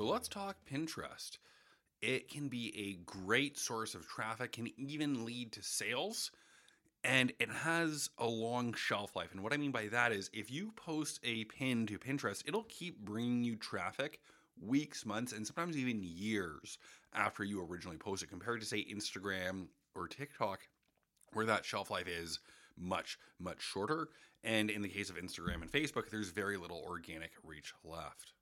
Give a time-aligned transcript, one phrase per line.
[0.00, 1.36] So let's talk Pinterest.
[2.00, 6.30] It can be a great source of traffic, can even lead to sales,
[7.04, 9.32] and it has a long shelf life.
[9.32, 12.64] And what I mean by that is if you post a pin to Pinterest, it'll
[12.70, 14.20] keep bringing you traffic
[14.58, 16.78] weeks, months, and sometimes even years
[17.12, 20.60] after you originally post it, compared to, say, Instagram or TikTok,
[21.34, 22.40] where that shelf life is
[22.78, 24.08] much, much shorter.
[24.44, 28.32] And in the case of Instagram and Facebook, there's very little organic reach left.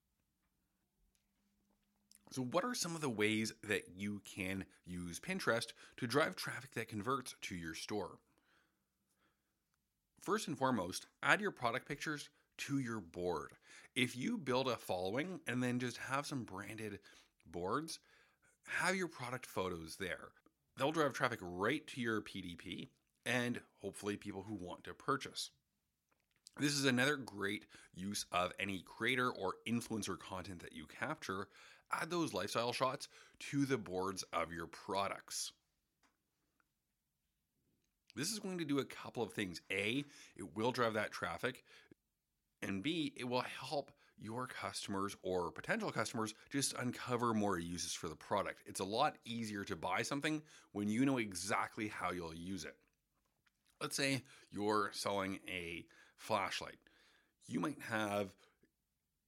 [2.30, 6.72] So, what are some of the ways that you can use Pinterest to drive traffic
[6.74, 8.18] that converts to your store?
[10.20, 13.52] First and foremost, add your product pictures to your board.
[13.94, 16.98] If you build a following and then just have some branded
[17.46, 17.98] boards,
[18.64, 20.28] have your product photos there.
[20.76, 22.88] They'll drive traffic right to your PDP
[23.24, 25.50] and hopefully people who want to purchase.
[26.58, 31.48] This is another great use of any creator or influencer content that you capture
[31.92, 35.52] add those lifestyle shots to the boards of your products.
[38.16, 39.60] This is going to do a couple of things.
[39.70, 40.04] A,
[40.36, 41.64] it will drive that traffic,
[42.62, 48.08] and B, it will help your customers or potential customers just uncover more uses for
[48.08, 48.62] the product.
[48.66, 50.42] It's a lot easier to buy something
[50.72, 52.74] when you know exactly how you'll use it.
[53.80, 55.86] Let's say you're selling a
[56.18, 56.78] flashlight.
[57.46, 58.28] You might have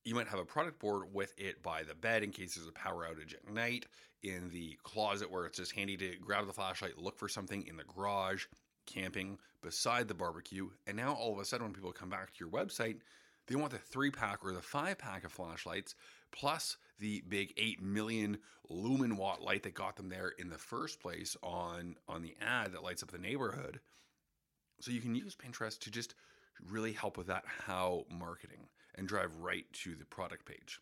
[0.05, 2.73] you might have a product board with it by the bed in case there's a
[2.73, 3.87] power outage at night,
[4.23, 7.77] in the closet where it's just handy to grab the flashlight, look for something in
[7.77, 8.47] the garage,
[8.87, 10.69] camping, beside the barbecue.
[10.87, 12.99] And now all of a sudden, when people come back to your website,
[13.47, 15.95] they want the three pack or the five pack of flashlights,
[16.33, 21.01] plus the big 8 million lumen watt light that got them there in the first
[21.01, 23.81] place on, on the ad that lights up the neighborhood.
[24.81, 26.15] So you can use Pinterest to just
[26.69, 30.81] really help with that how marketing and drive right to the product page.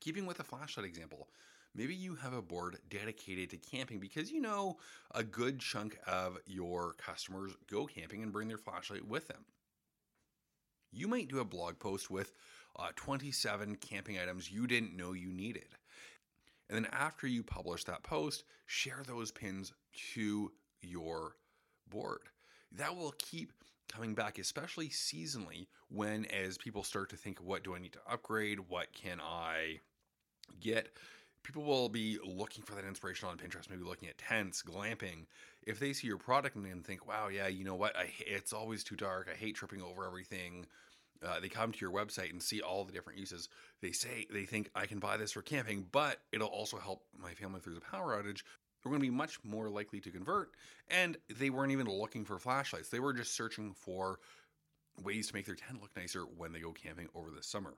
[0.00, 1.28] Keeping with the flashlight example,
[1.74, 4.76] maybe you have a board dedicated to camping because you know
[5.14, 9.44] a good chunk of your customers go camping and bring their flashlight with them.
[10.92, 12.32] You might do a blog post with
[12.76, 15.68] uh, 27 camping items you didn't know you needed.
[16.70, 19.72] And then after you publish that post, share those pins
[20.14, 20.52] to
[20.82, 21.36] your
[21.88, 22.20] board.
[22.72, 23.52] That will keep
[23.88, 28.00] coming back, especially seasonally, when as people start to think, what do I need to
[28.10, 28.60] upgrade?
[28.68, 29.80] What can I
[30.60, 30.90] get?
[31.42, 35.26] People will be looking for that inspiration on Pinterest, maybe looking at tents, glamping.
[35.66, 37.96] If they see your product and think, wow, yeah, you know what?
[37.96, 39.28] I, it's always too dark.
[39.32, 40.66] I hate tripping over everything.
[41.24, 43.48] Uh, they come to your website and see all the different uses.
[43.80, 47.32] They say they think I can buy this for camping, but it'll also help my
[47.32, 48.42] family through a power outage
[48.84, 50.50] are going to be much more likely to convert.
[50.88, 54.18] And they weren't even looking for flashlights, they were just searching for
[55.02, 57.74] ways to make their tent look nicer when they go camping over the summer.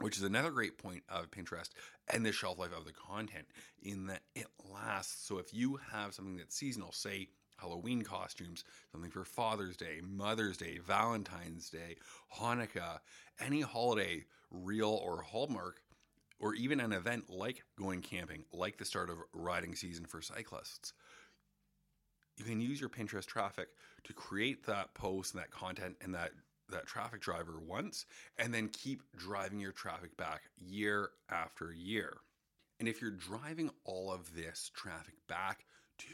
[0.00, 1.70] Which is another great point of Pinterest
[2.12, 3.46] and the shelf life of the content
[3.82, 5.26] in that it lasts.
[5.26, 8.62] So if you have something that's seasonal, say Halloween costumes,
[8.92, 11.96] something for Father's Day, Mother's Day, Valentine's Day,
[12.38, 13.00] Hanukkah,
[13.40, 15.82] any holiday, real or Hallmark,
[16.40, 20.92] or even an event like going camping, like the start of riding season for cyclists,
[22.36, 23.68] you can use your Pinterest traffic
[24.04, 26.30] to create that post and that content and that
[26.70, 28.04] that traffic driver once
[28.36, 32.18] and then keep driving your traffic back year after year.
[32.78, 35.64] And if you're driving all of this traffic back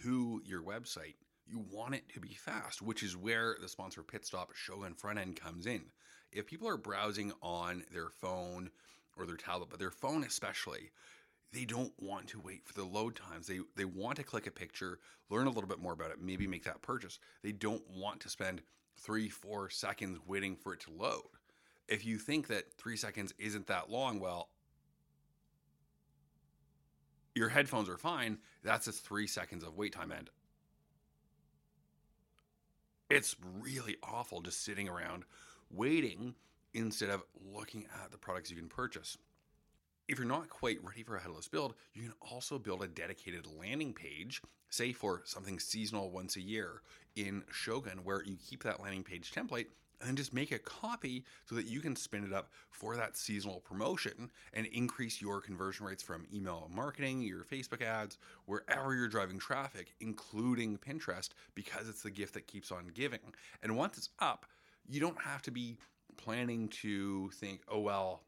[0.02, 1.14] to your website,
[1.46, 5.18] you want it to be fast, which is where the sponsor pit stop Shogun front
[5.18, 5.86] end comes in.
[6.32, 8.70] If people are browsing on their phone
[9.16, 10.90] or their tablet, but their phone especially,
[11.52, 13.46] they don't want to wait for the load times.
[13.46, 14.98] They they want to click a picture,
[15.30, 17.18] learn a little bit more about it, maybe make that purchase.
[17.42, 18.62] They don't want to spend
[18.96, 21.22] three, four seconds waiting for it to load.
[21.88, 24.48] If you think that three seconds isn't that long, well,
[27.34, 28.38] your headphones are fine.
[28.62, 30.12] That's a three seconds of wait time.
[30.12, 30.30] And
[33.10, 35.24] it's really awful just sitting around
[35.70, 36.34] waiting
[36.74, 37.22] instead of
[37.52, 39.16] looking at the products you can purchase.
[40.06, 43.46] If you're not quite ready for a headless build, you can also build a dedicated
[43.58, 46.82] landing page, say for something seasonal once a year
[47.16, 49.66] in Shogun, where you keep that landing page template
[50.00, 53.16] and then just make a copy so that you can spin it up for that
[53.16, 59.08] seasonal promotion and increase your conversion rates from email marketing, your Facebook ads, wherever you're
[59.08, 63.20] driving traffic, including Pinterest, because it's the gift that keeps on giving.
[63.62, 64.44] And once it's up,
[64.86, 65.78] you don't have to be
[66.16, 68.22] planning to think, oh, well,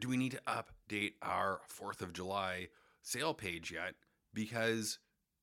[0.00, 2.68] do we need to update our 4th of July
[3.02, 3.94] sale page yet?
[4.34, 4.98] Because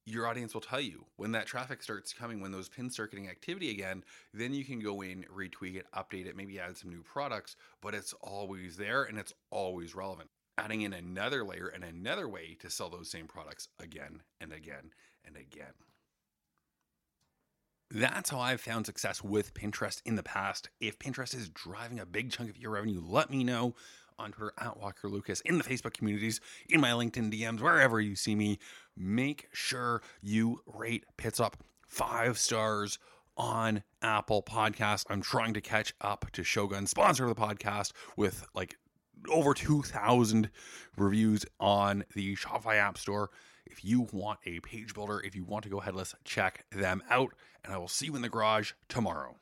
[0.05, 3.27] your audience will tell you when that traffic starts coming, when those pins start getting
[3.27, 4.03] activity again,
[4.33, 7.95] then you can go in, retweak it, update it, maybe add some new products, but
[7.95, 10.29] it's always there and it's always relevant.
[10.57, 14.91] Adding in another layer and another way to sell those same products again and again
[15.25, 15.73] and again.
[17.97, 20.69] That's how I've found success with Pinterest in the past.
[20.81, 23.73] If Pinterest is driving a big chunk of your revenue, let me know
[24.19, 28.17] on Twitter at Walker Lucas, in the Facebook communities, in my LinkedIn DMs, wherever you
[28.17, 28.59] see me.
[28.97, 32.99] Make sure you rate Pit Stop five stars
[33.37, 35.05] on Apple Podcasts.
[35.09, 38.75] I'm trying to catch up to Shogun, sponsor of the podcast, with like
[39.29, 40.49] over 2,000
[40.97, 43.29] reviews on the Shopify App Store.
[43.65, 47.33] If you want a page builder, if you want to go headless, check them out.
[47.63, 49.37] And I will see you in the garage tomorrow.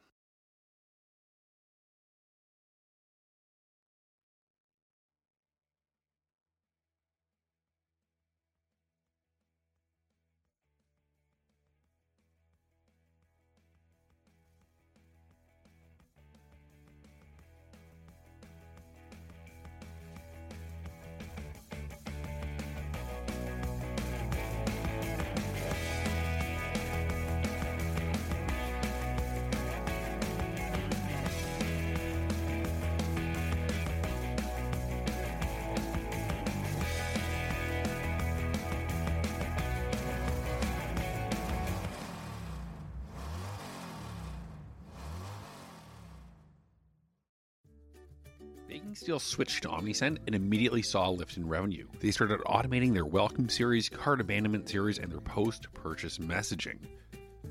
[48.94, 51.88] Baking Steel switched to OmniSend and immediately saw a lift in revenue.
[52.00, 56.78] They started automating their welcome series, cart abandonment series, and their post purchase messaging.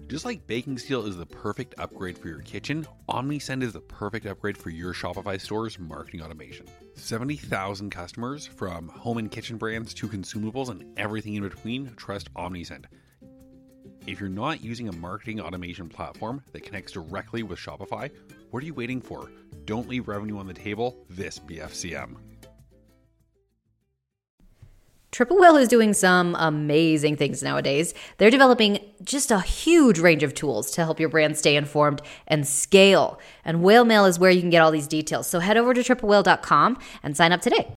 [0.07, 4.25] Just like Baking Steel is the perfect upgrade for your kitchen, OmniSend is the perfect
[4.25, 6.67] upgrade for your Shopify store's marketing automation.
[6.95, 12.85] 70,000 customers, from home and kitchen brands to consumables and everything in between, trust OmniSend.
[14.07, 18.13] If you're not using a marketing automation platform that connects directly with Shopify,
[18.53, 19.29] what are you waiting for?
[19.65, 22.17] Don't leave revenue on the table this BFCM.
[25.13, 27.93] Triple Whale is doing some amazing things nowadays.
[28.17, 32.49] They're developing just a huge range of tools to help your brand stay informed and
[32.49, 33.21] scale.
[33.45, 35.27] And Whale Mail is where you can get all these details.
[35.27, 37.69] So head over to triplewhale.com and sign up today.